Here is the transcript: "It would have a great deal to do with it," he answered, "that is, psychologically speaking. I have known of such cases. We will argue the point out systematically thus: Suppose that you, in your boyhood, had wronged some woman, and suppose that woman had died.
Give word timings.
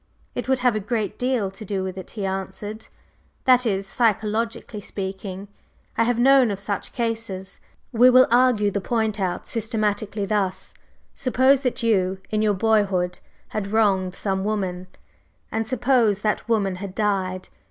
"It 0.33 0.49
would 0.49 0.61
have 0.61 0.75
a 0.75 0.79
great 0.79 1.19
deal 1.19 1.51
to 1.51 1.63
do 1.63 1.83
with 1.83 1.95
it," 1.95 2.09
he 2.09 2.25
answered, 2.25 2.87
"that 3.45 3.67
is, 3.67 3.85
psychologically 3.85 4.81
speaking. 4.81 5.47
I 5.95 6.05
have 6.05 6.17
known 6.17 6.49
of 6.49 6.59
such 6.59 6.91
cases. 6.91 7.59
We 7.91 8.09
will 8.09 8.25
argue 8.31 8.71
the 8.71 8.81
point 8.81 9.19
out 9.19 9.45
systematically 9.45 10.25
thus: 10.25 10.73
Suppose 11.13 11.61
that 11.61 11.83
you, 11.83 12.17
in 12.31 12.41
your 12.41 12.55
boyhood, 12.55 13.19
had 13.49 13.71
wronged 13.71 14.15
some 14.15 14.43
woman, 14.43 14.87
and 15.51 15.67
suppose 15.67 16.21
that 16.23 16.49
woman 16.49 16.77
had 16.77 16.95
died. 16.95 17.49